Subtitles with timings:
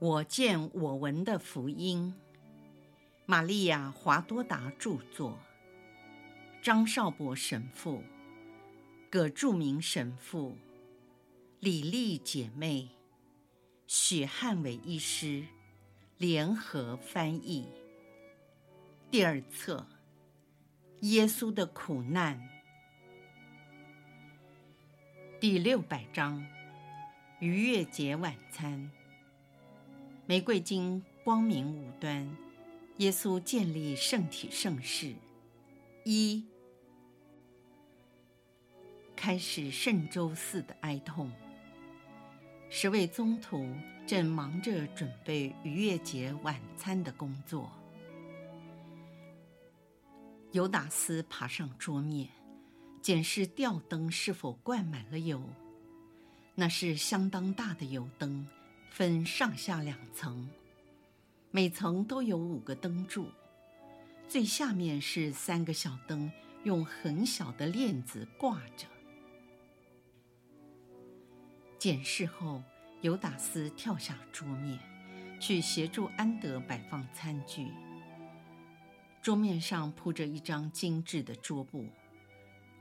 [0.00, 2.14] 我见我闻的福音，
[3.26, 5.38] 玛利亚·华多达著作，
[6.62, 8.02] 张少博神父、
[9.10, 10.56] 葛著名神父、
[11.58, 12.88] 李丽姐妹、
[13.86, 15.44] 许汉伟医师。
[16.16, 17.66] 联合翻译。
[19.10, 19.86] 第二册：
[21.00, 22.38] 耶稣的苦难，
[25.40, 26.46] 第六百章：
[27.38, 28.90] 逾越节晚餐。
[30.30, 32.24] 玫瑰经光明五端，
[32.98, 35.12] 耶稣建立圣体圣事。
[36.04, 36.44] 一，
[39.16, 41.28] 开始圣周四的哀痛。
[42.68, 43.74] 十位宗徒
[44.06, 47.68] 正忙着准备逾越节晚餐的工作。
[50.52, 52.28] 犹达斯爬上桌面，
[53.02, 55.42] 检视吊灯是否灌满了油。
[56.54, 58.46] 那是相当大的油灯。
[58.90, 60.50] 分上下两层，
[61.52, 63.28] 每层都有五个灯柱，
[64.28, 66.30] 最下面是三个小灯，
[66.64, 68.86] 用很小的链子挂着。
[71.78, 72.62] 检视后，
[73.00, 74.78] 尤达斯跳下桌面，
[75.40, 77.68] 去协助安德摆放餐具。
[79.22, 81.86] 桌面上铺着一张精致的桌布，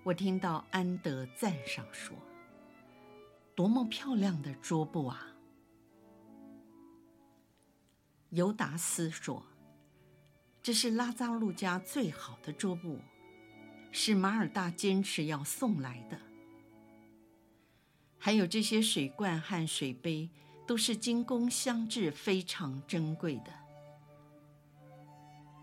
[0.04, 2.18] 我听到安德赞赏说
[3.56, 5.28] ：“多么漂亮的桌布啊！”
[8.32, 9.44] 尤达斯说
[10.62, 13.00] ：“这是拉扎路家最好的桌布，
[13.92, 16.20] 是马尔大坚持要送来的。
[18.20, 20.30] 还有这些水罐和水杯，
[20.68, 23.52] 都是精工相制，非常珍贵的。”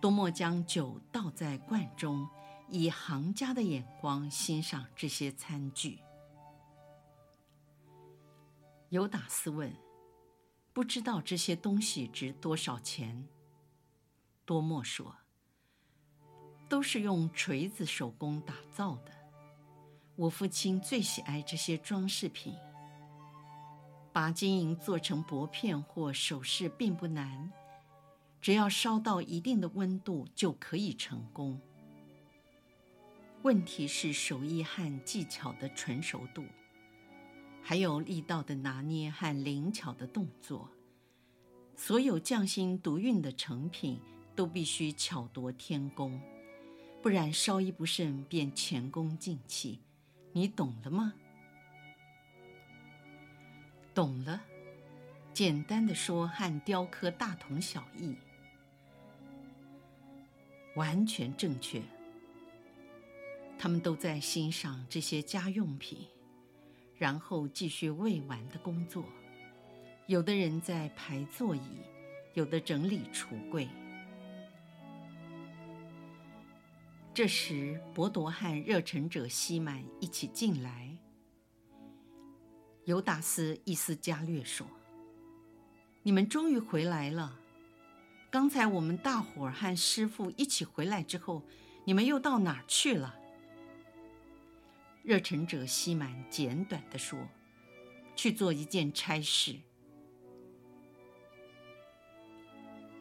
[0.03, 2.29] 多莫将酒倒在罐中，
[2.69, 6.01] 以行家的眼光欣赏这些餐具。
[8.89, 9.73] 尤达斯问。
[10.77, 13.27] 不知道这些东西值多少钱？
[14.45, 15.17] 多莫说
[16.69, 19.11] ：“都是用锤子手工打造的。
[20.17, 22.55] 我父亲最喜爱这些装饰品。
[24.13, 27.51] 把金银做成薄片或首饰并不难，
[28.43, 31.59] 只要烧到一定的温度就可以成功。
[33.41, 36.45] 问题是手艺和技巧的纯熟度。”
[37.69, 40.71] 还有力道的拿捏和灵巧的动作，
[41.75, 43.99] 所有匠心独运的成品
[44.37, 46.21] 都必须巧夺天工，
[47.03, 49.81] 不然稍一不慎便前功尽弃。
[50.31, 51.13] 你懂了吗？
[53.93, 54.41] 懂了。
[55.35, 58.15] 简单的说，和雕刻大同小异。
[60.77, 61.83] 完全正确。
[63.59, 66.07] 他们都在欣赏这些家用品。
[66.99, 69.05] 然后继续未完的工作，
[70.07, 71.81] 有的人在排座椅，
[72.35, 73.69] 有的整理橱柜。
[77.13, 80.97] 这时，伯铎和热忱者西满一起进来。
[82.85, 84.67] 尤达斯伊斯加略说
[86.05, 87.41] ：“你们终于回来了。
[88.31, 91.43] 刚才我们大伙儿和师傅一起回来之后，
[91.85, 93.19] 你们又到哪儿去了？”
[95.07, 97.17] 热忱者西满简短地说
[98.17, 99.55] ：“去做一件差事。”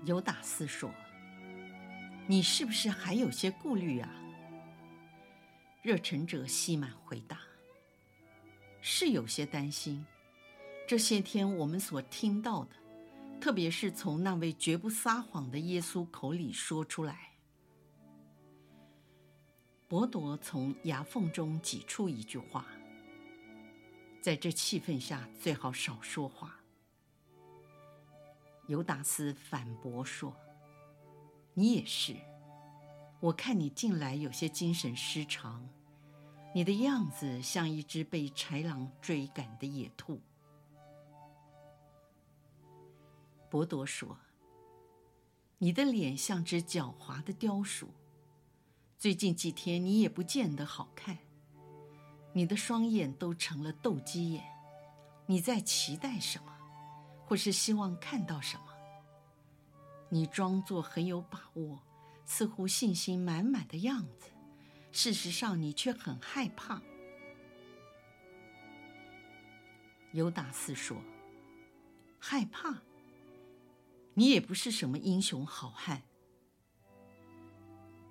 [0.05, 0.93] 尤达斯说
[2.29, 4.07] ：“你是不是还有些顾虑啊？”
[5.81, 7.39] 热忱者西满回答
[8.81, 10.05] ：“是有些担心。
[10.87, 12.75] 这些天我们所听到的，
[13.41, 17.31] 特别是从那位绝不撒谎的耶稣口里说出来。”
[19.95, 22.65] 伯铎从牙缝中挤出一句话
[24.21, 26.59] ：“在这气氛下，最好少说话。”
[28.67, 30.35] 尤达斯反驳说
[31.55, 32.13] ：“你也是，
[33.21, 35.65] 我看你近来有些精神失常，
[36.53, 40.19] 你的样子像一只被豺狼追赶的野兔。”
[43.49, 44.17] 伯铎说
[45.59, 47.87] ：“你的脸像只狡猾的雕鼠。”
[48.97, 51.17] 最近几天你也不见得好看，
[52.33, 54.43] 你的双眼都成了斗鸡眼。
[55.27, 56.55] 你在期待什么，
[57.25, 58.63] 或是希望看到什么？
[60.09, 61.83] 你装作很有把握，
[62.25, 64.29] 似乎信心满满的样子，
[64.91, 66.81] 事实上你却很害怕。
[70.13, 70.97] 尤达斯说
[72.17, 72.81] ：“害怕？
[74.13, 76.03] 你也不是什么英雄好汉。”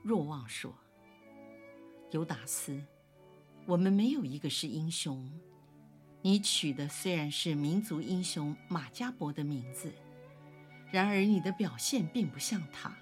[0.04, 0.70] 若望说
[2.12, 2.78] ：“尤达斯，
[3.64, 5.32] 我们没有一个是英雄。
[6.20, 9.90] 你取的虽然是民族英雄马加伯的名字，
[10.92, 12.94] 然而你的表现并不像他。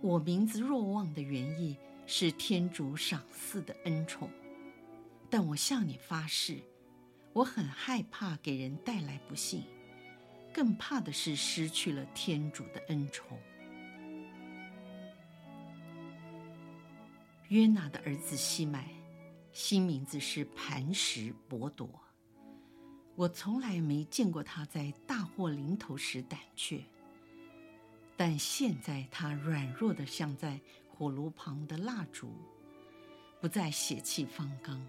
[0.00, 4.28] 我名字若望的原意是天主赏赐的恩宠，
[5.30, 6.58] 但我向你发誓，
[7.32, 9.62] 我很害怕给人带来不幸，
[10.52, 13.38] 更怕的是失去了天主的恩宠。
[17.48, 18.88] 约拿的儿子西麦，
[19.52, 21.88] 新名字是磐石伯铎。
[23.14, 26.82] 我从来没见过他在大祸临头时胆怯。
[28.16, 32.32] 但现在他软弱的像在火炉旁的蜡烛，
[33.40, 34.80] 不再血气方刚。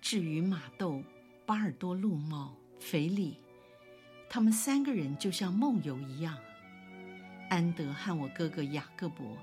[0.00, 1.02] 至于马豆、
[1.44, 3.36] 巴尔多禄茂、腓利，
[4.30, 6.38] 他们三个人就像梦游一样。
[7.48, 9.36] 安德和我哥哥雅各伯，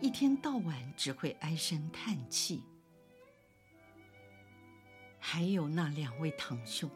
[0.00, 2.62] 一天到晚只会唉声叹气。
[5.18, 6.88] 还有那两位堂兄。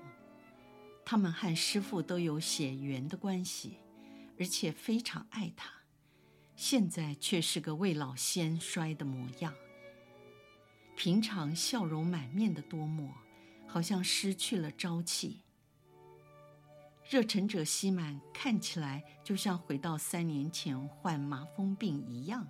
[1.04, 3.78] 他们和师父都有血缘的关系，
[4.38, 5.70] 而且非常爱他，
[6.56, 9.52] 现在却是个未老先衰的模样。
[10.96, 13.12] 平常笑容满面的多默，
[13.66, 15.42] 好像失去了朝气。
[17.08, 22.46] 热忱者西满看起来就像回到三年前患麻风病一样，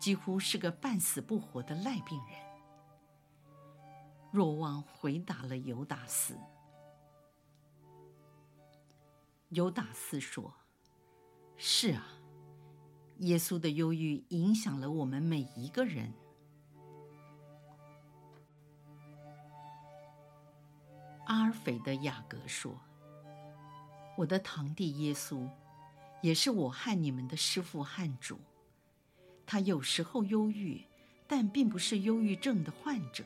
[0.00, 2.38] 几乎是个半死不活的赖病人。
[4.30, 6.36] 若望回答了犹达斯。
[9.50, 10.52] 犹达斯说
[11.56, 12.06] ：“是啊，
[13.18, 16.12] 耶稣的忧郁影响了我们每一个人。”
[21.26, 22.78] 阿尔斐的雅各说
[24.18, 25.48] ：“我的堂弟耶稣，
[26.20, 28.38] 也是我和你们的师父和主。
[29.46, 30.82] 他有时候忧郁，
[31.28, 33.24] 但并不是忧郁症的患者。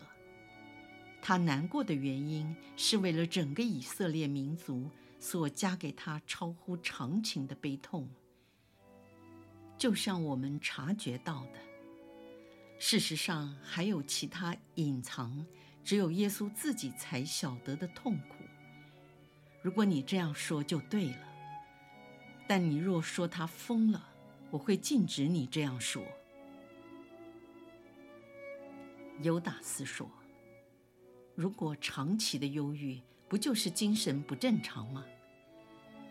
[1.22, 4.88] 他难过的原因是为了整个以色列民族。”
[5.22, 8.08] 所加给他超乎常情的悲痛，
[9.78, 11.60] 就像我们察觉到的。
[12.76, 15.46] 事实上，还有其他隐藏，
[15.84, 18.41] 只有耶稣自己才晓得的痛苦。
[19.62, 21.29] 如果你这样说，就对了。
[22.49, 24.05] 但你若说他疯了，
[24.50, 26.03] 我会禁止你这样说。
[29.20, 30.11] 犹达斯说
[31.37, 35.05] ：“如果长期的忧郁，不就是精神不正常吗？”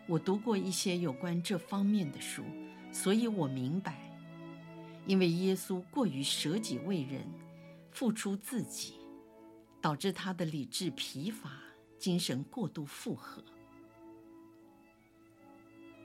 [0.08, 2.44] 我读过一些有关这方面的书，
[2.92, 3.98] 所以我明白，
[5.06, 7.28] 因为耶稣过于舍己为人，
[7.92, 8.96] 付出自己，
[9.82, 11.52] 导致他的理智疲乏，
[12.02, 13.44] 精神过度负荷。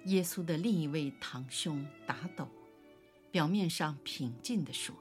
[0.05, 2.47] 耶稣的另一位堂兄达斗，
[3.33, 4.95] 表面上平静地说：“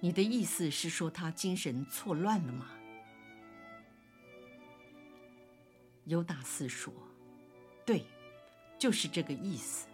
[0.00, 2.68] 你的意思是说他精神错乱了吗？”
[6.04, 6.92] 犹达斯说。
[7.86, 8.04] 对，
[8.78, 9.88] 就是这个意思。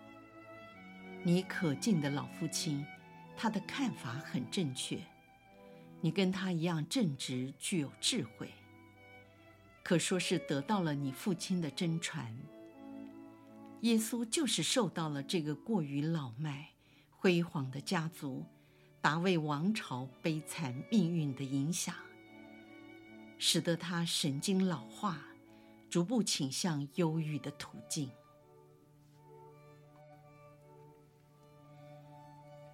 [1.22, 2.84] 你可敬的老父亲，
[3.36, 4.98] 他的看法很正确。
[6.00, 8.52] 你跟他一样正直，具有智慧，
[9.84, 12.36] 可说是得到了你父亲的真传。
[13.82, 16.70] 耶稣就是受到了这个过于老迈、
[17.10, 18.44] 辉煌的家族——
[19.00, 21.94] 达卫王朝悲惨命运的影响，
[23.38, 25.22] 使得他神经老化。
[25.90, 28.10] 逐步倾向忧郁的途径。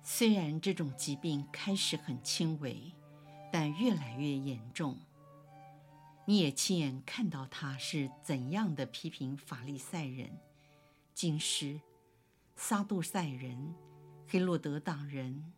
[0.03, 2.91] 虽然这种疾病开始很轻微，
[3.53, 4.99] 但越来越严重。
[6.31, 10.31] 你也亲眼看到他是怎样的批评法利赛人、
[11.13, 11.81] 经师、
[12.55, 13.75] 撒杜塞人、
[14.29, 15.53] 黑落德党人。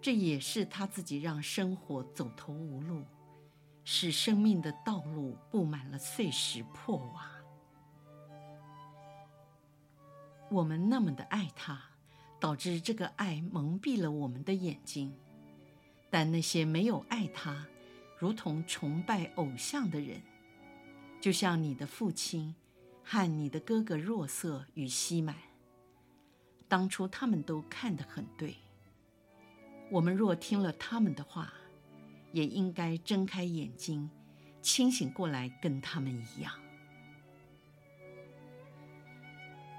[0.00, 3.04] 这也是他自己让生活走投无路。
[3.82, 7.28] 使生命的道路布满了碎石破瓦。
[10.48, 11.82] 我们那么的爱他，
[12.38, 15.12] 导致这个爱蒙蔽了我们的眼睛。
[16.08, 17.66] 但那些没有爱他，
[18.18, 20.22] 如同崇拜偶像的人，
[21.20, 22.54] 就像你的父亲
[23.04, 25.36] 和你的哥哥若瑟与西满，
[26.66, 28.56] 当初他们都看得很对。
[29.90, 31.52] 我们若听了他们的话，
[32.32, 34.10] 也应该睁开眼睛，
[34.60, 36.52] 清醒过来，跟他们一样。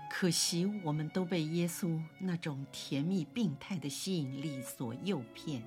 [0.10, 5.62] 可惜，我们都被耶稣那种甜蜜病态的吸引力所诱骗。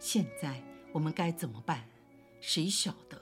[0.00, 0.60] 现在
[0.94, 1.84] 我们该怎么办？
[2.40, 3.20] 谁晓得？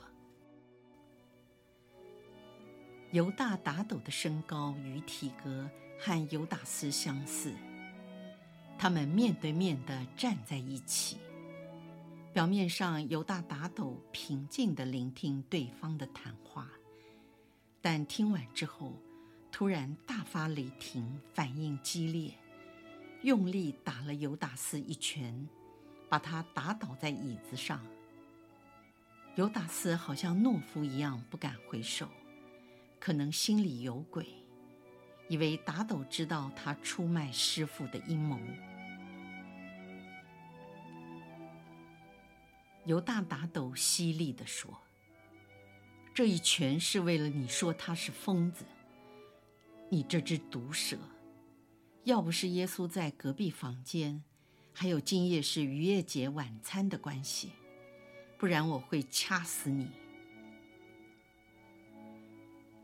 [3.13, 7.55] 犹大打斗的身高与体格和犹达斯相似，
[8.79, 11.17] 他们面对面地站在一起。
[12.35, 16.69] 表面上，犹大打斗平静地聆听对方的谈话，
[17.81, 18.93] 但听完之后，
[19.51, 22.35] 突然大发雷霆，反应激烈，
[23.23, 25.49] 用力打了犹达斯一拳，
[26.13, 27.83] 把他打倒在椅子上。
[29.35, 32.07] 犹达斯好像懦夫一样，不敢回首，
[33.01, 34.27] 可能心里有鬼，
[35.27, 38.39] 以为打斗知道他出卖师父的阴谋。
[42.85, 44.83] 犹大打斗犀利地说
[46.13, 48.67] ：“这一拳是为了你说他是疯子，
[49.89, 50.99] 你这只毒蛇！
[52.05, 54.23] 要不是耶稣在隔壁房间，
[54.73, 57.53] 还有今夜是逾越节晚餐的关系。”
[58.39, 59.89] 不然我会掐死你。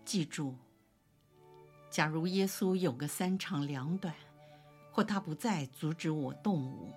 [0.04, 0.54] 记住，
[1.90, 4.14] 假如耶稣有个三长两短，
[4.92, 6.92] 或他不再阻止我动武，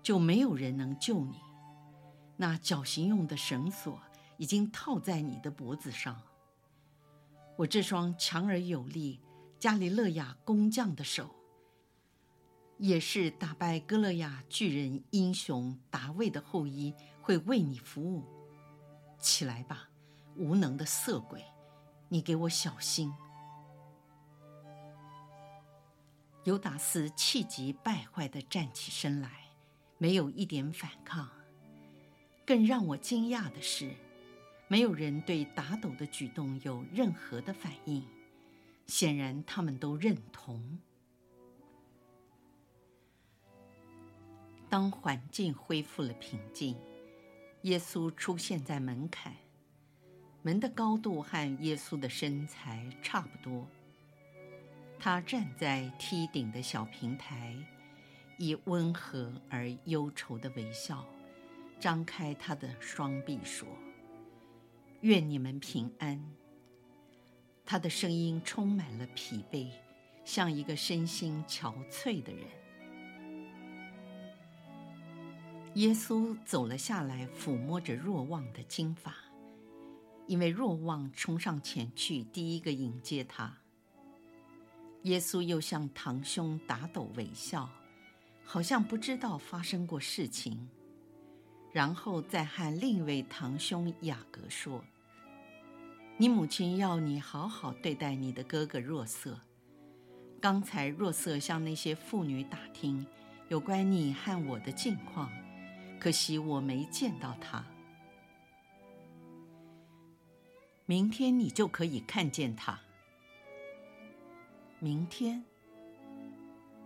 [0.00, 1.40] 就没有人能救你。
[2.36, 4.00] 那绞刑用的绳索
[4.36, 6.22] 已经套在你的脖子上。
[7.56, 9.18] 我这双强而有力
[9.58, 11.34] 加里勒亚工匠的手，
[12.78, 18.24] 也是打败歌勒亚巨人英雄达卫的后裔，会为你服务。
[19.18, 19.88] 起来吧，
[20.36, 21.42] 无能的色鬼！
[22.08, 23.12] 你给我小心！
[26.44, 29.30] 犹达斯气急败坏地站起身来，
[29.96, 31.30] 没有一点反抗。
[32.44, 33.94] 更让我惊讶的是，
[34.68, 38.04] 没有人对打斗的举动有任何的反应，
[38.86, 40.78] 显然他们都认同。
[44.74, 46.76] 当环境恢复了平静，
[47.62, 49.32] 耶稣出现在门槛，
[50.42, 53.68] 门的高度和耶稣的身材差不多。
[54.98, 57.56] 他站在梯顶的小平台，
[58.36, 61.06] 以温和而忧愁的微笑，
[61.78, 63.68] 张开他的双臂说
[65.02, 66.20] ：“愿你们平安。”
[67.64, 69.70] 他的声音充满了疲惫，
[70.24, 72.63] 像一个身心憔悴的人。
[75.74, 79.12] 耶稣走了下来，抚摸着若望的金发，
[80.28, 83.52] 因为若望冲上前去，第一个迎接他。
[85.02, 87.68] 耶稣又向堂兄打斗微笑，
[88.44, 90.68] 好像不知道发生过事情，
[91.72, 94.84] 然后再和另一位堂兄雅各说
[96.16, 99.36] ：“你母亲要你好好对待你的哥哥若瑟。
[100.40, 103.04] 刚才若瑟向那些妇女打听
[103.48, 105.28] 有关你和我的近况。”
[105.98, 107.64] 可惜我没见到他。
[110.86, 112.78] 明天你就可以看见他。
[114.78, 115.42] 明天？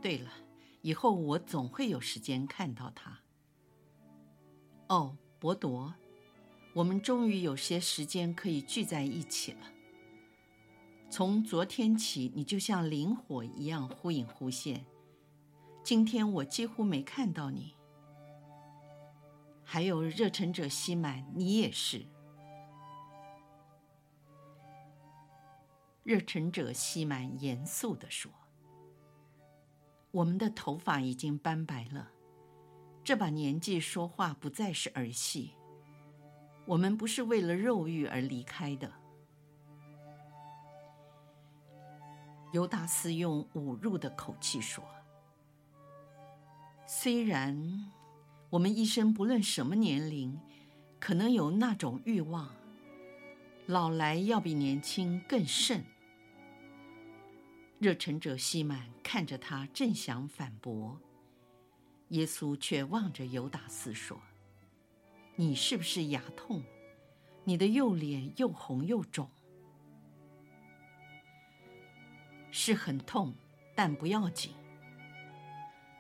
[0.01, 0.31] 对了，
[0.83, 3.19] 以后我总会有时间看到他。
[4.87, 5.93] 哦，伯铎，
[6.75, 9.73] 我们终于有些时间可以聚在一起了。
[11.11, 14.87] 从昨天起，你就像灵火一样忽隐忽现。
[15.83, 17.75] 今天我几乎没看到你。
[19.71, 22.07] 还有热忱者西满，你也是。
[26.03, 28.33] 热忱者西满严肃地说
[30.11, 32.09] ：“我们的头发已经斑白了，
[33.05, 35.53] 这把年纪说话不再是儿戏。
[36.65, 38.91] 我们不是为了肉欲而离开的。”
[42.55, 44.83] 犹达斯用侮辱的口气说
[46.89, 47.93] ：“虽然。”
[48.51, 50.41] 我们一生不论什么年龄，
[50.99, 52.51] 可能有那种欲望，
[53.67, 55.85] 老来要比年轻更甚。
[57.79, 60.99] 热忱者西满看着他，正想反驳，
[62.09, 64.19] 耶稣却望着犹达斯说
[65.37, 66.63] ：“你是不是牙痛？
[67.45, 69.29] 你的右脸又红又肿。
[72.51, 73.35] 是很痛，
[73.75, 74.53] 但不要紧。”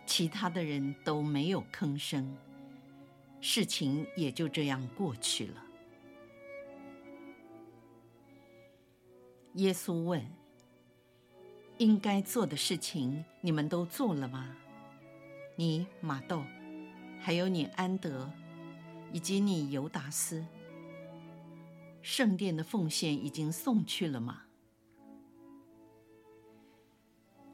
[0.08, 2.34] 其他的人都没有吭声，
[3.42, 5.62] 事情也就这样过去了。
[9.56, 10.24] 耶稣问
[11.76, 14.56] ：“应该做的事情，你们都做了吗？
[15.56, 16.42] 你马豆，
[17.20, 18.30] 还有你安德，
[19.12, 20.42] 以及你犹达斯，
[22.00, 24.44] 圣殿的奉献已经送去了吗？”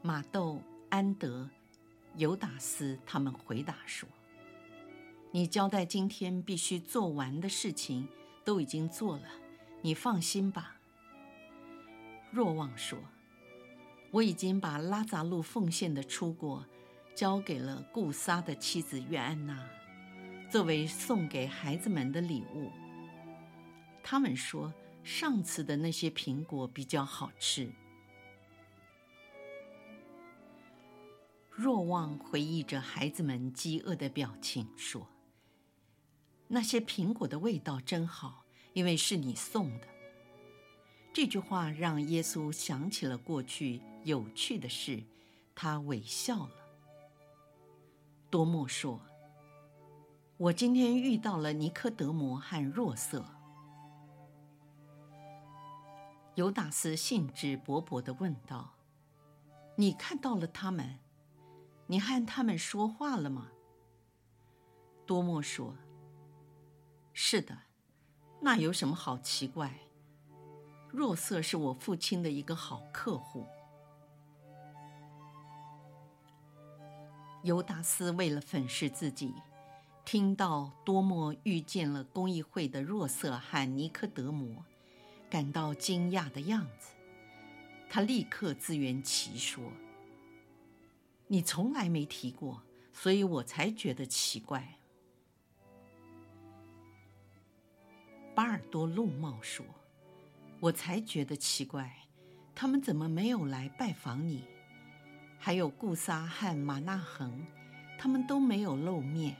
[0.01, 1.49] 马豆、安德。
[2.17, 4.07] 犹达斯他们回答说
[5.31, 8.07] ：“你交代今天必须做完的事情
[8.43, 9.27] 都已经做了，
[9.81, 10.77] 你放心吧。”
[12.31, 12.97] 若望说
[14.11, 16.65] ：“我已经把拉扎路奉献的初果
[17.13, 19.67] 交给了顾撒的妻子约安娜，
[20.49, 22.71] 作为送给孩子们的礼物。
[24.03, 27.69] 他们说上次的那些苹果比较好吃。
[31.57, 35.07] 若望回忆着孩子们饥饿的表情，说
[36.49, 38.43] ：“那些苹果的味道真好，
[38.73, 39.87] 因为是你送的。”
[41.13, 45.01] 这句话让耶稣想起了过去有趣的事，
[45.55, 46.55] 他微笑了。
[48.29, 48.99] 多默说
[50.35, 53.25] ：“我今天遇到了尼科德摩和若瑟。”
[56.35, 58.75] 尤达斯兴致勃勃地问道
[59.77, 60.99] ：“你看到了他们？
[61.87, 63.51] 你和他们说话了吗？”
[65.05, 65.75] 多莫说
[67.13, 67.57] ：“是的，
[68.41, 69.79] 那有什么好奇怪？
[70.89, 73.45] 若瑟是我父亲的一个好客户。”
[77.43, 79.33] 犹达斯为了粉饰自己，
[80.03, 84.65] 听到多莫遇见了公益会的若瑟和尼科德摩。
[85.29, 86.95] 感到惊讶的样子，
[87.89, 89.63] 他立刻自圆其说
[91.27, 92.61] ：“你从来没提过，
[92.93, 94.77] 所以我才觉得奇怪。”
[98.35, 99.65] 巴尔多禄茂说
[100.59, 101.95] ：“我才觉得奇怪，
[102.53, 104.43] 他们怎么没有来拜访你？
[105.37, 107.45] 还有顾撒和马纳恒，
[107.97, 109.37] 他们都没有露面。”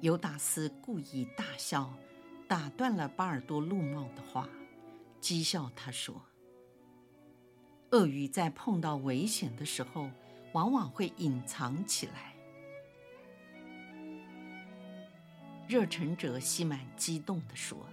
[0.00, 1.92] 犹达斯故意大笑。
[2.46, 4.46] 打断了巴尔多禄茂的话，
[5.18, 6.22] 讥笑他说
[7.94, 10.10] ：“鳄鱼在碰到危险的时候，
[10.52, 12.34] 往往会隐藏起来。”
[15.68, 17.88] 热忱者西满激动地说：“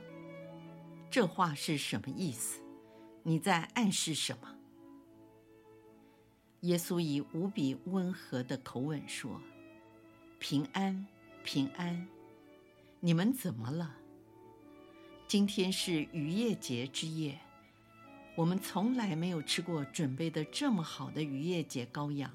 [1.12, 2.60] 这话是什么意思？
[3.22, 4.56] 你在暗示什么？”
[6.62, 9.40] 耶稣以无比温和的口吻说
[10.40, 11.06] ：“平安，
[11.44, 12.08] 平安，
[13.00, 13.98] 你们怎么了？”
[15.30, 17.40] 今天是渔业节之夜，
[18.42, 22.28] 我们从来没有吃过准备的这么好的逾越节羔羊。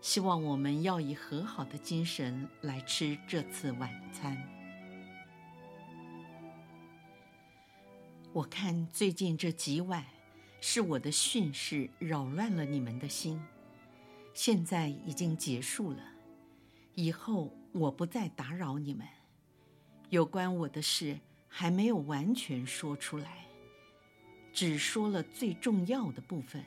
[0.00, 4.42] 希望我们要以和好的精神来吃这次晚餐。
[8.32, 10.02] 我看最近这几晚，
[10.62, 13.38] 是我的训示扰乱了你们的心，
[14.32, 16.02] 现在已经结束了，
[16.94, 19.06] 以后我不再打扰你们。
[20.08, 21.18] 有关我的事。
[21.56, 23.43] 还没有完全说出来，
[24.54, 26.64] 只说了最重要的部分，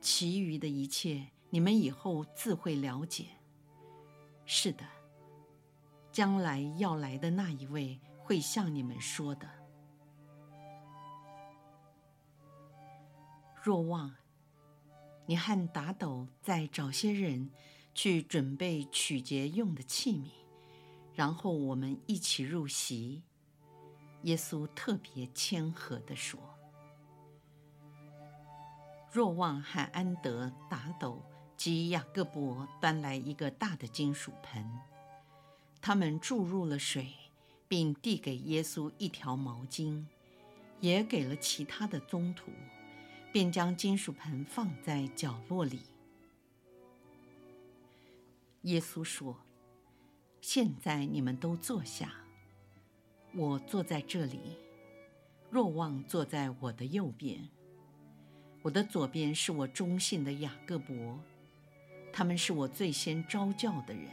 [0.00, 3.26] 其余的一切你们以后自会了解。
[4.46, 4.86] 是的，
[6.12, 9.50] 将来要来的那一位会向你们说的。
[13.60, 14.14] 若望，
[15.26, 17.50] 你和达斗再找些人
[17.92, 20.30] 去准备取节用的器皿，
[21.12, 23.24] 然后我们一起入席。
[24.22, 26.40] 耶稣特别谦和地说
[29.10, 31.22] ：“若望和安德、达斗
[31.56, 34.70] 及雅各伯端来一个大的金属盆，
[35.80, 37.14] 他们注入了水，
[37.66, 40.04] 并递给耶稣一条毛巾，
[40.80, 42.50] 也给了其他的宗徒，
[43.32, 45.80] 便将金属盆放在角落里。”
[48.62, 49.36] 耶稣说
[50.42, 52.12] ：“现在你们都坐下。”
[53.34, 54.58] 我坐在这里，
[55.50, 57.48] 若望坐在我的右边。
[58.62, 61.18] 我的左边是我忠信的雅各伯，
[62.12, 64.04] 他们是我最先招教的人。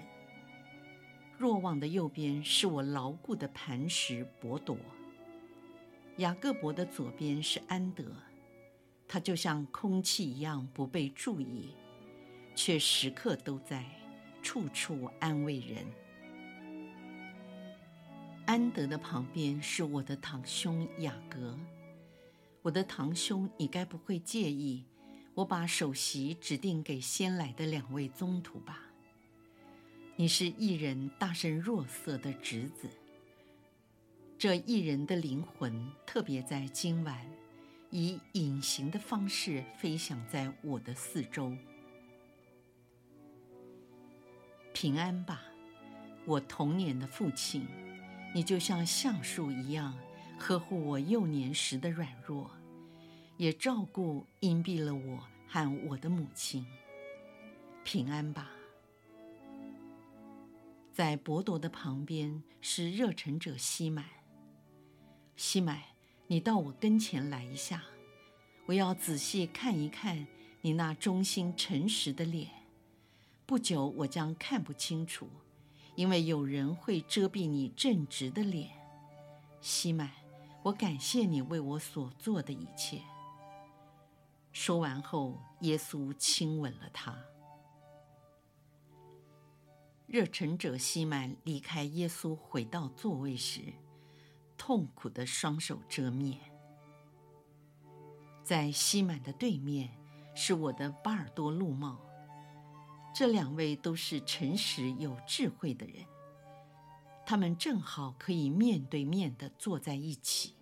[1.38, 4.78] 若望的右边是我牢固的磐石伯朵。
[6.18, 8.06] 雅各伯的左边是安德，
[9.08, 11.72] 他就像空气一样不被注意，
[12.56, 13.84] 却时刻都在，
[14.42, 15.86] 处处安慰人。
[18.46, 21.60] 安德的旁边是我的堂兄雅各，
[22.66, 24.84] 我的堂兄，你该不会介意，
[25.36, 28.82] 我把首席指定给先来的两位宗徒吧？
[30.16, 32.90] 你是异人大圣若瑟的侄子，
[34.36, 37.24] 这异人的灵魂特别在今晚，
[37.92, 41.56] 以隐形的方式飞翔在我的四周。
[44.74, 45.44] 平安吧，
[46.26, 47.68] 我童年的父亲。
[48.34, 49.96] 你就像橡树一样，
[50.40, 52.52] 呵护我幼年时的软弱，
[53.38, 56.66] 也照顾荫蔽了我和我的母亲。
[57.84, 58.52] 平安吧。
[60.92, 64.06] 在伯铎的旁边是热忱者西满。
[65.36, 65.82] 西满，
[66.28, 67.84] 你到我跟前来一下，
[68.66, 70.26] 我要仔细看一看
[70.62, 72.50] 你那忠心诚实的脸。
[73.46, 75.30] 不久，我将看不清楚。
[75.96, 78.70] 因为有人会遮蔽你正直的脸，
[79.62, 80.12] 西满，
[80.64, 83.02] 我感谢你为我所做的一切。”
[84.56, 87.14] 说完后，耶稣亲吻了他。
[90.08, 93.74] 热忱者西满离开耶稣，回到座位时，
[94.58, 96.40] 痛苦的双手遮面。
[98.46, 99.90] 在西满的对面
[100.34, 102.00] 是我的巴尔多禄茂，
[103.14, 106.06] 这两位都是诚实有智慧的人，
[107.26, 110.54] 他们正好可以面对面的坐在一起。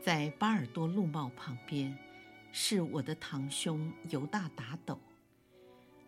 [0.00, 1.96] 在巴尔多路帽旁边，
[2.52, 4.98] 是我的堂兄犹大达斗，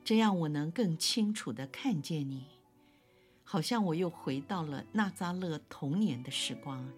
[0.05, 2.47] 这样我能更清楚地看见你，
[3.45, 6.89] 好像我又回到了纳扎勒童年的时光。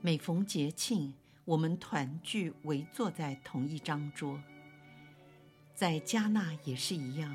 [0.00, 4.38] 每逢节庆，我们团聚围坐在同一张桌。
[5.74, 7.34] 在加纳也是一样，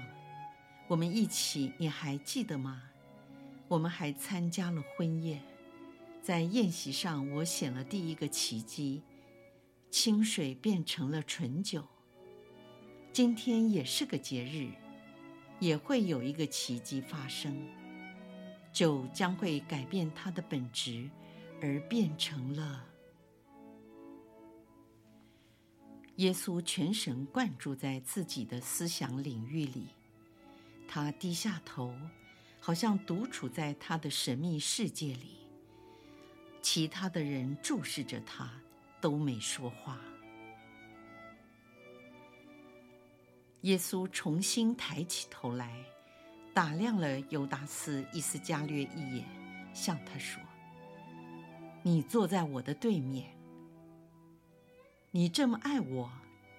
[0.88, 2.84] 我们一起，你还记得吗？
[3.68, 5.42] 我们还参加了婚宴。
[6.22, 9.02] 在宴席上，我显了第一个奇迹，
[9.90, 11.84] 清水变成了醇酒。
[13.12, 14.70] 今天也是个节日，
[15.60, 17.58] 也会有一个奇迹发生，
[18.72, 21.10] 酒将会改变它的本质，
[21.62, 22.86] 而变成了。
[26.18, 29.88] 耶稣全神贯注在自己的思想领域里，
[30.88, 31.96] 他低下头，
[32.60, 35.38] 好像独处在他的神秘世界里。
[36.72, 38.48] 其他的人注视着他，
[39.02, 40.00] 都没说话。
[43.62, 45.84] 耶稣重新抬起头来，
[46.54, 49.26] 打量了犹达斯·伊斯加略一眼，
[49.74, 50.40] 向他说
[51.82, 53.36] ：“你坐在我的对面。
[55.10, 56.12] 你这么爱我，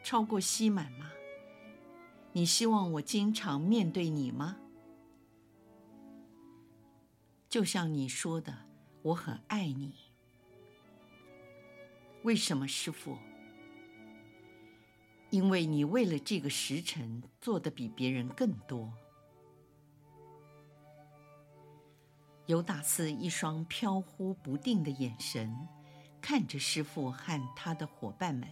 [0.02, 1.08] 超过西满吗？
[2.32, 4.56] 你希望我经常面对你吗？
[7.48, 8.52] 就像你说的。”
[9.02, 9.94] 我很爱你。
[12.22, 13.16] 为什么，师傅？
[15.30, 18.92] 因为你为了这个时辰做的比别人更多。
[22.46, 25.56] 犹达斯一双飘忽不定的眼神
[26.20, 28.48] 看着师傅和他的伙伴们，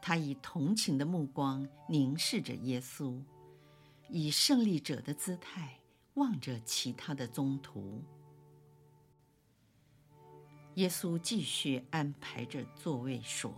[0.00, 3.22] 他以同情的目光凝视着耶稣，
[4.08, 5.78] 以胜利者的姿态
[6.14, 8.02] 望着其他的宗徒。
[10.74, 13.54] 耶稣继续安排着座位，说：“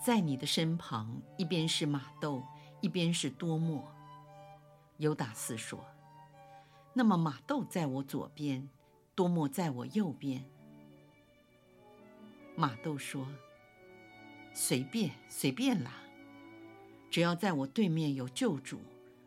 [0.00, 2.44] 在你的身旁，一边是马窦，
[2.80, 3.84] 一边是多默。”
[4.98, 5.84] 犹达斯说
[6.94, 8.68] ：“那么马窦在我左边，
[9.14, 10.44] 多默在我右边。”
[12.54, 13.26] 马窦说
[14.54, 15.92] ：“随便，随便啦，
[17.10, 18.78] 只要在我对面有救主，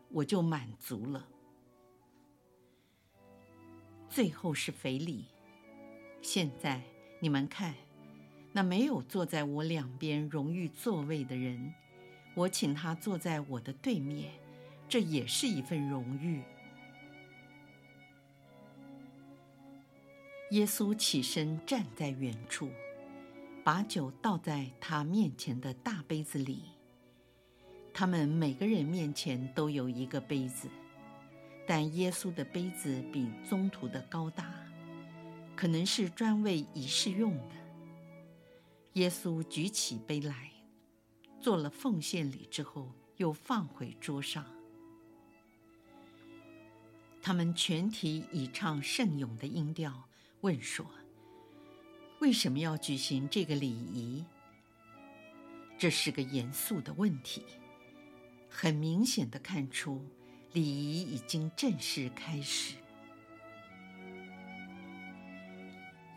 [0.08, 1.28] 我就满足了。”
[4.08, 5.26] 最后是腓利。
[6.22, 6.80] 现在
[7.18, 7.74] 你们看，
[8.52, 11.72] 那没有坐在我两边荣誉座位的人，
[12.34, 14.32] 我请他坐在我的对面，
[14.88, 16.42] 这也是一份荣誉。
[20.50, 22.68] 耶稣起身站在远处，
[23.62, 26.64] 把酒倒在他面前的大杯子里。
[27.94, 30.68] 他们每个人面前都有一个杯子，
[31.66, 34.52] 但耶稣的杯子比宗徒的高大。
[35.60, 37.54] 可能是专为仪式用的。
[38.94, 40.50] 耶稣举起杯来，
[41.38, 44.46] 做了奉献礼之后，又放回桌上。
[47.20, 50.08] 他们全体以唱圣咏的音调
[50.40, 50.86] 问说
[52.20, 54.24] ：“为什么要举行这个礼仪？”
[55.76, 57.44] 这是个严肃的问题，
[58.48, 60.02] 很明显的看出
[60.54, 62.76] 礼仪已经正式开始。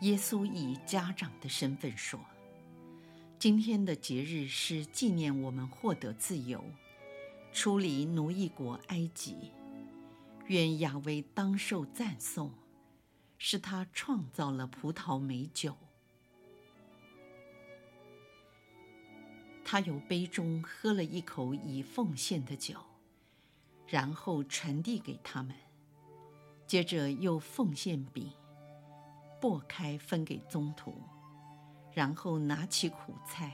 [0.04, 2.20] 耶稣以家长的身份说
[3.40, 6.62] ：“今天的节日是纪念我们获得自由，
[7.54, 9.50] 出离奴役国埃及。
[10.48, 12.52] 愿亚威当受赞颂，
[13.38, 15.74] 是他创造了葡萄美酒。
[19.64, 22.78] 他由杯中喝了一口已奉献的酒，
[23.86, 25.56] 然后传递给他们，
[26.66, 28.30] 接着又奉献饼。”
[29.44, 31.02] 破开分给宗徒，
[31.92, 33.52] 然后拿起苦菜，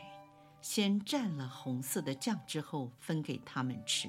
[0.62, 4.08] 先蘸了红色的酱，之后分给他们吃。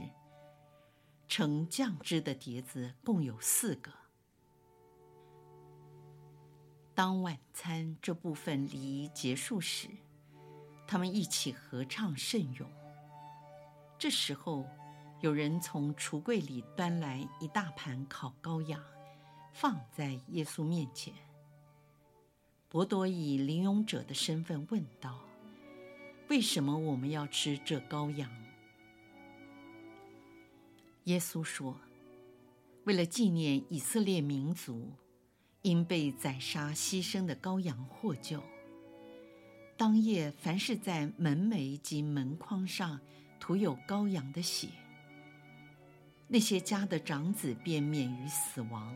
[1.27, 3.91] 盛酱汁的碟子共有四个。
[6.93, 9.87] 当晚餐这部分礼仪结束时，
[10.85, 12.69] 他们一起合唱圣咏。
[13.97, 14.67] 这时候，
[15.19, 18.79] 有人从橱柜里端来一大盘烤羔羊。
[19.51, 21.11] 放在耶稣面前。
[22.71, 25.19] 伯多以领用者的身份问道
[26.31, 28.31] ：“为什么我们要吃这羔羊？”
[31.03, 31.77] 耶稣说
[32.85, 34.89] ：“为了纪念以色列民族
[35.63, 38.41] 因被宰杀牺牲的羔羊获救。
[39.75, 42.97] 当夜，凡是在门楣及门框上
[43.37, 44.69] 涂有羔羊的血，
[46.25, 48.95] 那些家的长子便免于死亡。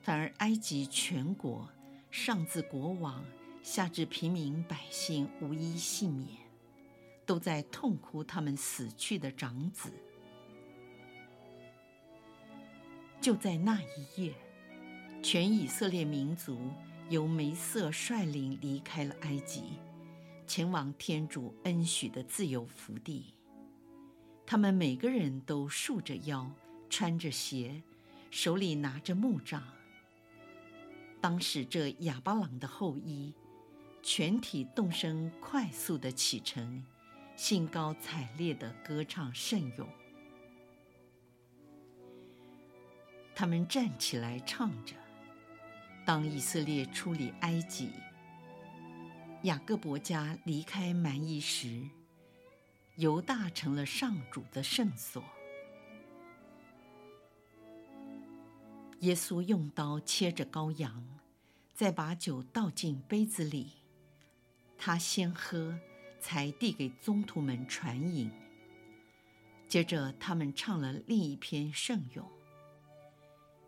[0.00, 1.68] 反而埃及全国，
[2.12, 3.24] 上至国王，
[3.62, 6.28] 下至平民百姓，无一幸免，
[7.24, 9.90] 都在痛哭他们死去的长子。”
[13.18, 14.34] 就在那一夜，
[15.22, 16.58] 全以色列民族
[17.08, 19.78] 由梅瑟率领离开了埃及，
[20.46, 23.32] 前往天主恩许的自由福地。
[24.44, 26.50] 他们每个人都束着腰，
[26.90, 27.82] 穿着鞋，
[28.30, 29.62] 手里拿着木杖。
[31.22, 33.32] 当时这哑巴郎的后裔，
[34.02, 36.84] 全体动身，快速的启程，
[37.36, 39.88] 兴高采烈地歌唱圣咏。
[43.36, 44.96] 他们站起来唱着
[46.04, 47.90] ：“当以色列出离埃及，
[49.44, 51.88] 雅各伯家离开蛮夷时，
[52.96, 55.22] 犹大成了上主的圣所。”
[59.02, 61.04] 耶稣用刀切着羔羊，
[61.74, 63.72] 再把酒倒进杯子里，
[64.78, 65.76] 他先喝，
[66.20, 68.30] 才递给宗徒们传饮。
[69.66, 72.24] 接着，他们唱了另一篇圣咏。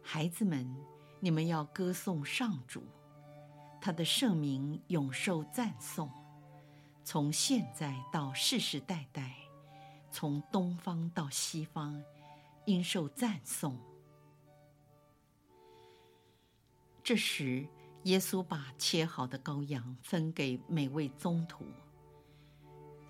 [0.04, 0.72] 孩子们，
[1.18, 2.84] 你们要歌颂上主，
[3.80, 6.08] 他的圣名永受赞颂，
[7.02, 9.34] 从现在到世世代代，
[10.12, 12.00] 从东方到西方，
[12.66, 13.76] 应受赞颂。
[17.04, 17.68] 这时，
[18.04, 21.66] 耶稣把切好的羔羊分给每位宗徒，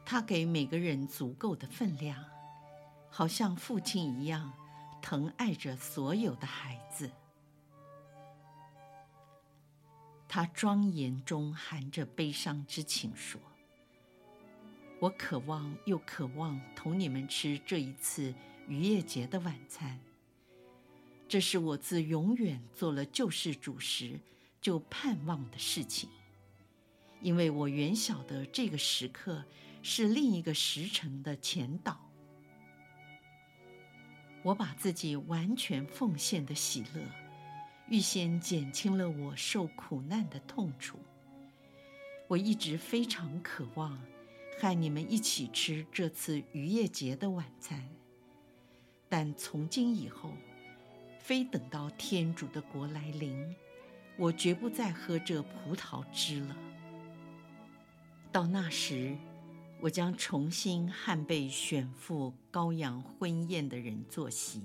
[0.04, 2.22] 他给每个人足够的分量，
[3.09, 4.52] 好像父亲一样。
[5.00, 7.11] 疼爱着所有的孩子，
[10.26, 13.38] 他庄严中含着悲伤之情说
[14.98, 18.35] ：“我渴望又渴望同你们吃这一次
[18.66, 20.00] 逾越节的晚餐。
[21.35, 24.20] 这是我自永远做了救世主时
[24.61, 26.09] 就盼望的事情，
[27.20, 29.44] 因为我原晓得这个时刻
[29.83, 31.99] 是另一个时辰的前导。”
[34.44, 37.03] 我把自己完全奉献的喜乐，
[37.88, 41.01] 预先减轻了我受苦难的痛楚。
[42.29, 44.01] 我一直非常渴望
[44.61, 47.85] 和你们一起吃这次渔业节的晚餐，
[49.09, 50.33] 但从今以后，
[51.24, 53.56] 非等到天主的国来临，
[54.18, 56.54] 我绝不再喝这葡萄汁了。
[58.30, 59.16] 到那时，
[59.80, 64.60] 我将重新和被选赴羔羊婚宴的人坐席，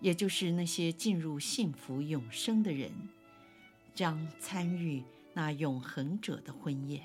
[0.00, 2.90] 也就是那些进入幸福永生的人，
[3.94, 5.04] 将参与
[5.34, 7.02] 那永恒者的婚宴。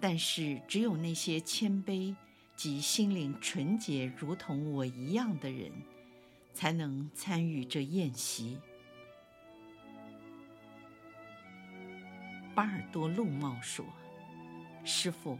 [0.00, 2.16] 但是，只有那些谦卑
[2.56, 5.70] 及心灵纯洁如同我一样的人，
[6.60, 8.58] 才能参与这宴席。
[12.54, 13.82] 巴尔多禄茂说
[14.84, 15.38] ：“师傅。”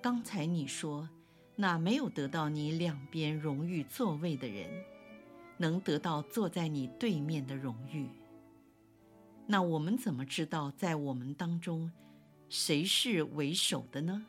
[0.00, 1.06] 刚才你说，
[1.54, 4.70] 那没有得到你两边荣誉座位的人，
[5.58, 8.08] 能得到坐在你对面的荣誉。
[9.46, 11.92] 那我们怎么知道在我们当中，
[12.48, 14.24] 谁是为首的呢？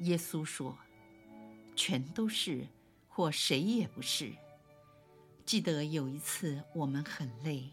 [0.00, 0.76] 耶稣说
[1.74, 2.66] ：“全都是，
[3.08, 4.32] 或谁也不是。”
[5.44, 7.70] 记得有一次我们很累，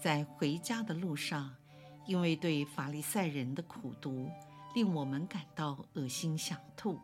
[0.00, 1.54] 在回家的路上。
[2.06, 4.30] 因为对法利赛人的苦读，
[4.74, 6.98] 令我们感到恶心想吐，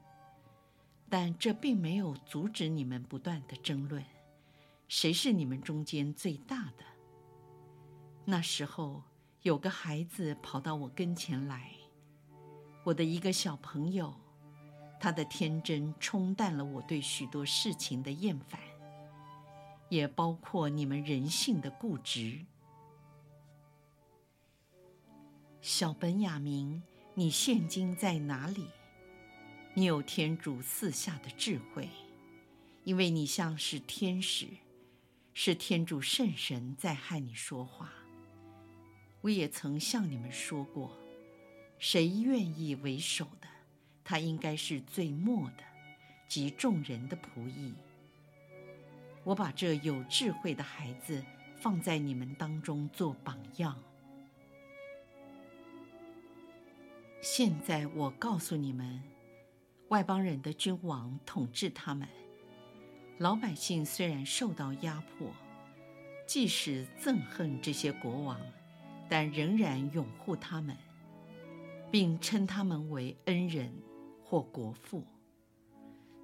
[1.10, 4.02] 但这并没有阻止你们不断的争论，
[4.88, 6.84] 谁是你们中间最大的。
[8.24, 9.02] 那时候
[9.42, 11.72] 有个孩子跑到我跟前来，
[12.82, 14.14] 我的一个小朋友，
[15.04, 18.58] 他的天真冲淡了我对许多事情的厌烦，
[19.90, 22.40] 也包括你们人性的固执。
[25.60, 28.70] 小本雅明，你现今在哪里？
[29.74, 31.90] 你有天主赐下的智慧，
[32.84, 34.46] 因为你像是天使，
[35.34, 37.92] 是天主圣神在和你说话。
[39.20, 40.96] 我也曾向你们说过，
[41.78, 43.48] 谁愿意为首的，
[44.04, 45.64] 他应该是最末的，
[46.28, 47.74] 及众人的仆役。
[49.24, 51.24] 我把这有智慧的孩子
[51.56, 53.74] 放在你们当中做榜样。
[57.22, 59.02] 现在我告诉你们，
[59.88, 62.06] 外邦人的君王统治他们，
[63.16, 65.32] 老百姓虽然受到压迫，
[66.26, 68.38] 即使憎恨这些国王，
[69.08, 70.76] 但仍然拥护他们，
[71.90, 73.72] 并称他们为恩人
[74.34, 75.04] 或国父。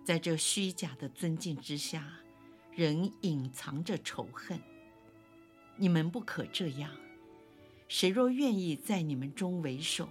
[0.05, 2.05] 在这虚假的尊敬之下，
[2.75, 4.61] 仍隐藏着仇恨。
[5.77, 6.91] 你们不可这样。
[7.87, 10.09] 谁若愿意在你们中为首，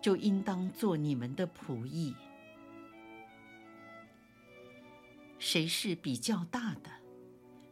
[0.00, 2.14] 就应当做你们的仆役。
[5.38, 6.90] 谁是比较大的？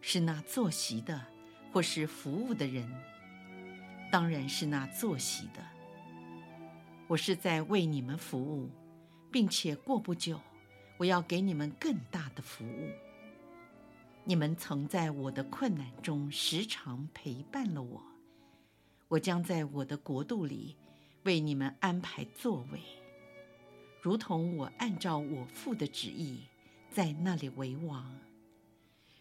[0.02, 1.18] 是那坐席的，
[1.72, 2.86] 或是服务的人？
[4.12, 5.64] 当然是那坐席的。
[7.06, 8.68] 我是在为你们服务，
[9.30, 10.40] 并且过不久，
[10.96, 12.90] 我要给你们更大的服务。
[14.24, 18.02] 你们曾在我的困难中时常陪伴了我，
[19.08, 20.76] 我将在我的国度里
[21.24, 22.80] 为你们安排座位，
[24.00, 26.40] 如同我按照我父的旨意
[26.90, 28.12] 在那里为王，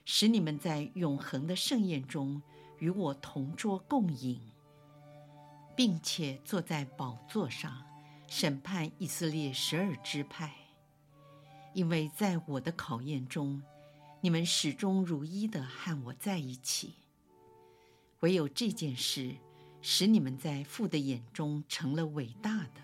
[0.05, 2.41] 使你们在永恒的盛宴中
[2.79, 4.39] 与我同桌共饮。
[5.79, 7.71] 并且坐在宝座上
[8.29, 10.53] 审判以色列十二支派，
[11.73, 13.61] 因为在我的考验中，
[14.21, 16.93] 你们始终如一的和我在一起。
[18.19, 19.35] 唯有这件事
[19.81, 22.81] 使你们在父的眼中成了伟大的。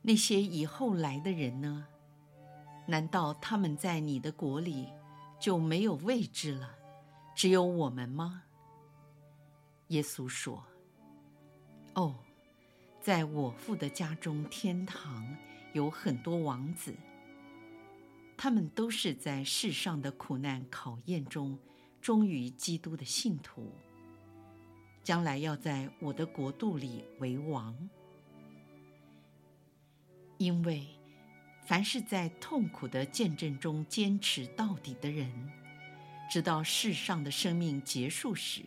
[0.00, 1.86] 那些以后来的人呢？
[2.86, 4.88] 难道他们在你的国里
[5.38, 6.74] 就没有位置了？
[7.34, 8.44] 只有我们吗？
[9.88, 10.64] 耶稣说
[11.98, 12.14] ：“哦，
[13.00, 15.26] 在我父的家中，天堂
[15.72, 16.94] 有很多王子。
[18.36, 21.58] 他们都是在世上的苦难考验中，
[22.00, 23.72] 忠于基督的信徒，
[25.02, 27.76] 将来要在我的国度里为王。
[30.36, 30.86] 因为
[31.66, 35.50] 凡是在痛苦的见证中坚持到底的人，
[36.30, 38.62] 直到世上的生命结束时。”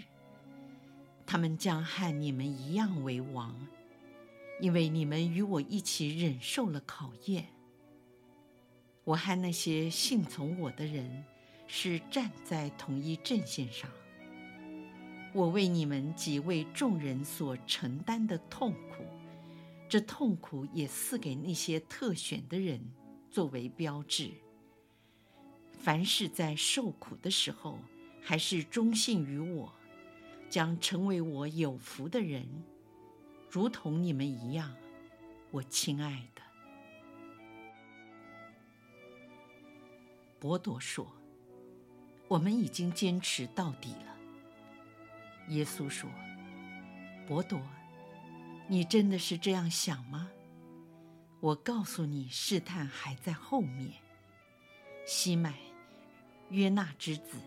[1.31, 3.55] 他们将和你们一样为王，
[4.59, 7.47] 因为你们与我一起忍受了考验。
[9.05, 11.23] 我和那些信从我的人
[11.67, 13.89] 是站在同一阵线上。
[15.31, 19.05] 我为你们及为众人所承担的痛苦，
[19.87, 22.77] 这痛苦也赐给那些特选的人
[23.29, 24.31] 作为标志。
[25.79, 27.79] 凡是在受苦的时候，
[28.21, 29.73] 还是忠信于我。
[30.51, 32.45] 将成为我有福的人，
[33.49, 34.75] 如同你们一样，
[35.49, 36.41] 我亲爱的。
[40.41, 41.07] 伯多说
[42.27, 44.17] ：“我们已经坚持到底了。”
[45.47, 46.09] 耶稣说
[47.25, 47.61] ：“伯多，
[48.67, 50.29] 你真的是这样想吗？
[51.39, 53.93] 我告诉你，试探还在后面。
[55.05, 55.55] 西麦，
[56.49, 57.37] 约纳之子。”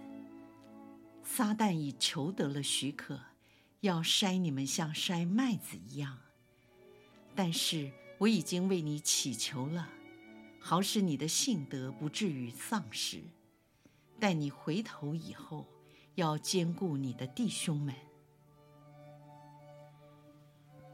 [1.24, 3.18] 撒旦已求得了许可，
[3.80, 6.18] 要筛你们像筛麦子一样。
[7.34, 9.88] 但是我已经为你祈求了，
[10.60, 13.22] 好使你的性德不至于丧失。
[14.20, 15.66] 待你回头以后，
[16.14, 17.94] 要兼顾你的弟兄们。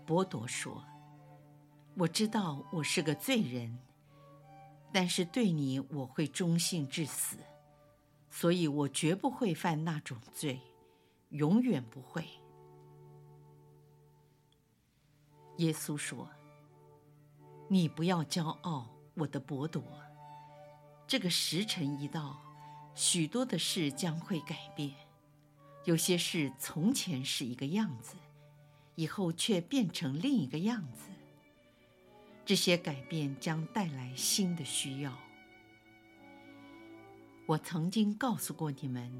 [0.06, 0.82] 伯多说
[1.94, 3.78] ：“我知道我是个罪人，
[4.90, 7.36] 但是对你我会忠信至死。”
[8.30, 10.60] 所以我绝不会犯那种罪，
[11.30, 12.24] 永远不会。
[15.56, 16.30] 耶稣说
[17.68, 19.82] ：“你不要骄傲，我的伯多。
[21.06, 22.40] 这个时辰一到，
[22.94, 24.94] 许多的事将会改变。
[25.84, 28.16] 有些事从前是一个样子，
[28.94, 31.10] 以后却变成另一个样子。
[32.46, 35.12] 这些改变将带来新的需要。”
[37.50, 39.10] 我曾经告诉过你们，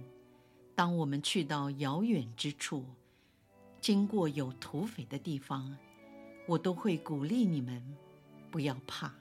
[0.77, 2.85] 当我们去到遥远之处，
[3.81, 5.77] 经过有土匪的地方，
[6.47, 7.83] 我都会鼓励你们，
[8.49, 9.13] 不要怕，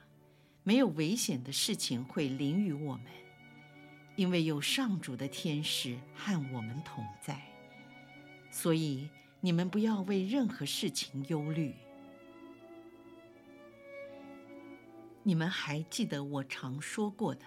[0.61, 3.05] 没有危险的事情会临于我们，
[4.15, 7.41] 因为有上主的天使和我们同在。
[8.51, 9.09] 所以
[9.41, 11.73] 你们不要为任何事情忧虑。
[15.23, 17.41] 你们还记得我常说过的。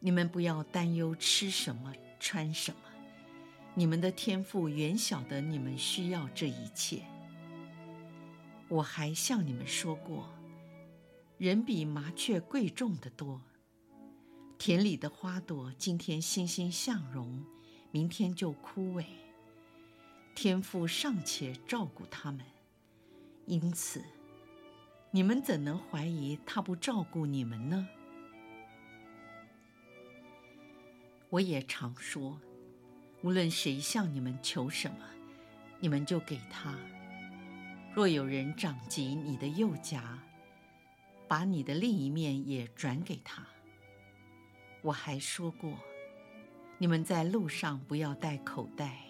[0.00, 2.78] 你们不要担忧吃什么、穿什么，
[3.74, 7.02] 你们的天父原晓得你们需要这一切。
[8.68, 10.28] 我还向你们说过，
[11.36, 13.40] 人比麻雀贵重得多，
[14.56, 17.44] 田里的花朵今天欣欣向荣，
[17.90, 19.04] 明天就枯萎。
[20.34, 22.44] 天父尚且照顾他们，
[23.46, 24.04] 因此，
[25.10, 27.88] 你们怎能怀疑他不照顾你们呢？
[31.30, 32.40] 我也常说，
[33.22, 34.98] 无论谁向你们求什么，
[35.78, 36.74] 你们就给他。
[37.94, 40.18] 若有人掌及你的右颊，
[41.26, 43.46] 把你的另一面也转给他。
[44.80, 45.78] 我还说过，
[46.78, 49.00] 你们在路上不要带口袋，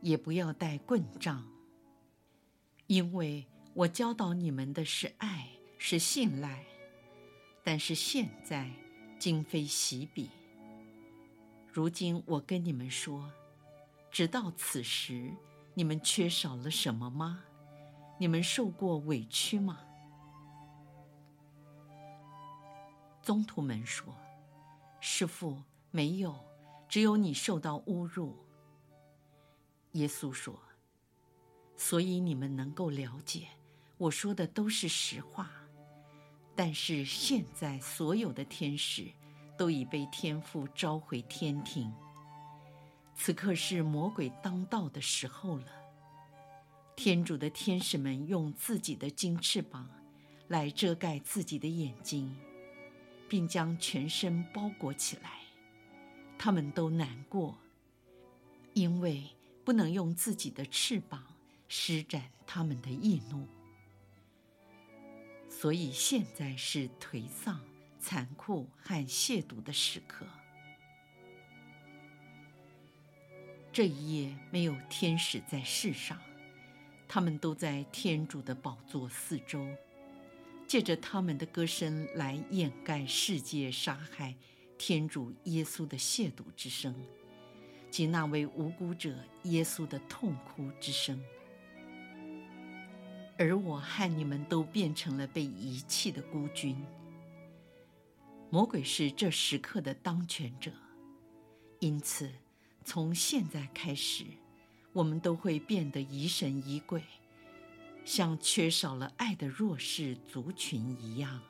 [0.00, 1.46] 也不要带棍杖，
[2.86, 6.64] 因为我教导你们的是爱，是信赖。
[7.62, 8.70] 但是现在
[9.18, 10.30] 今非昔比。
[11.72, 13.30] 如今我跟你们说，
[14.10, 15.32] 直到此时，
[15.72, 17.44] 你们缺少了什么吗？
[18.18, 19.78] 你们受过委屈吗？
[23.22, 24.12] 宗徒们说
[25.00, 25.62] ：“师父，
[25.92, 26.34] 没有，
[26.88, 28.36] 只有你受到侮辱。”
[29.92, 30.60] 耶稣说
[31.76, 33.46] ：“所以你们能够了解，
[33.96, 35.50] 我说的都是实话。
[36.56, 39.08] 但是现在所有的天使
[39.60, 41.92] 都已被天父召回天庭，
[43.14, 45.66] 此刻是魔鬼当道的时候了。”
[46.96, 49.86] 天主的天使们用自己的金翅膀
[50.48, 52.34] 来遮盖自己的眼睛，
[53.28, 55.40] 并将全身包裹起来。
[56.38, 57.58] 他们都难过，
[58.72, 59.24] 因为
[59.62, 61.22] 不能用自己的翅膀
[61.68, 63.46] 施展他们的义怒。
[65.50, 67.60] 所以现在是颓丧、
[68.00, 70.26] 残酷和亵渎的时刻。
[73.72, 76.18] 这一夜没有天使在世上。
[77.06, 79.66] 他们都在天主的宝座四周，
[80.66, 84.34] 借着他们的歌声来掩盖世界杀害
[84.78, 86.94] 天主耶稣的亵渎之声，
[87.90, 91.20] 及那位无辜者耶稣的痛哭之声。
[93.36, 96.76] 而我和你们都变成了被遗弃的孤军。
[98.52, 100.72] 魔鬼是这时刻的当权者，
[101.78, 102.28] 因此
[102.84, 104.24] 从现在开始。
[104.92, 107.00] 我们都会变得疑神疑鬼，
[108.04, 111.40] 像缺少了爱的弱势族群一样。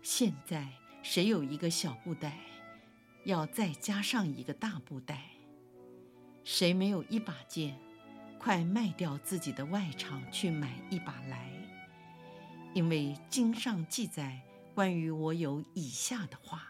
[0.00, 2.38] 现在，谁有一个小布袋，
[3.24, 5.16] 要再加上一个大布袋；
[6.44, 7.78] 谁没有一把剑，
[8.38, 11.52] 快卖掉自己的外场去买一把来。
[12.72, 14.40] 因为经上记载
[14.80, 16.62] 关于我有以下的话：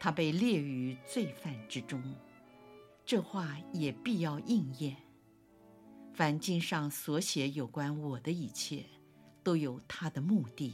[0.00, 2.02] 他被列于罪犯之中。
[3.04, 4.96] 这话也必要应验。
[6.14, 8.86] 凡经上所写有关我的一切，
[9.42, 10.72] 都有他的目的。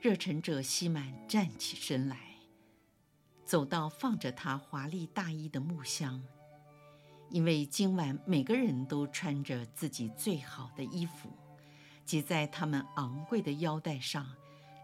[0.00, 2.36] 热忱者西满站起身来，
[3.44, 6.24] 走到放着他华丽大衣的木箱，
[7.28, 11.28] 因为今晚每个人都穿着自己最好的衣服，
[12.04, 14.26] 及在他们昂贵的腰带上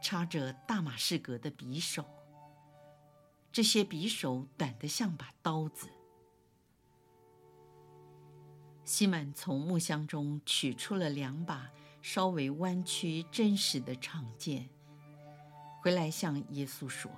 [0.03, 2.05] 插着大马士革的匕首。
[3.51, 5.89] 这些匕首短得像把刀子。
[8.85, 14.69] 西满从木箱中取出了两把稍微弯曲、真实的长剑，
[15.83, 17.11] 回来向耶稣说：“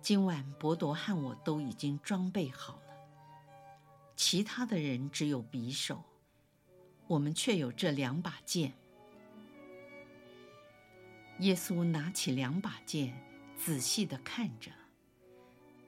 [0.00, 2.94] 今晚伯多和我都已经装备好了，
[4.14, 6.04] 其他的人只有匕首，
[7.08, 8.72] 我们却有这两把剑。”
[11.40, 13.20] 耶稣拿起两把剑，
[13.56, 14.70] 仔细地看着。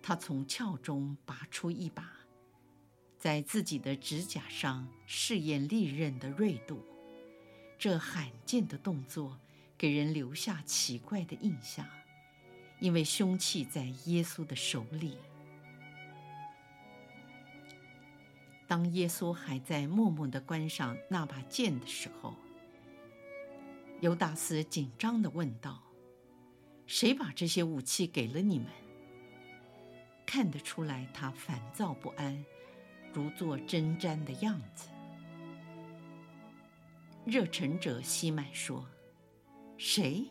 [0.02, 2.10] 他从鞘中拔出一把，
[3.18, 6.82] 在自己的指甲上试验利刃的锐度。
[7.78, 9.38] 这罕见的动作
[9.76, 11.86] 给人留下奇怪的印象，
[12.78, 15.16] 因为凶器在耶稣的手里。
[18.70, 22.36] 当耶稣还在默默地观赏那把剑的时候，
[24.00, 25.82] 犹达斯紧张地问道
[26.86, 28.68] ：“谁把这些武器给了你们？”
[30.24, 32.44] 看得出来，他烦躁不安，
[33.12, 34.88] 如坐针毡的样子。
[37.24, 38.86] 热忱者西满说
[39.78, 40.30] ：“谁？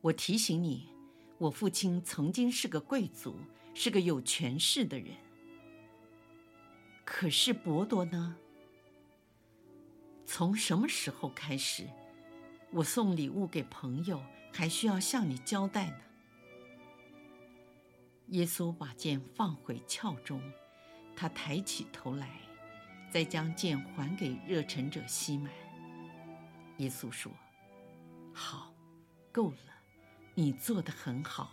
[0.00, 0.88] 我提醒你，
[1.36, 3.36] 我父亲曾经是个贵族，
[3.74, 5.14] 是个有权势的人。
[7.06, 8.36] 可是伯多呢？
[10.26, 11.88] 从什么时候开始，
[12.72, 14.20] 我送礼物给朋友
[14.52, 16.00] 还需要向你交代呢？”
[18.30, 20.42] 耶稣把剑放回鞘中，
[21.14, 22.40] 他抬起头来，
[23.08, 25.50] 再将剑还给热忱者西满。
[26.78, 27.32] 耶稣说
[28.34, 28.74] ：“好，
[29.30, 29.72] 够了，
[30.34, 31.52] 你做得很好。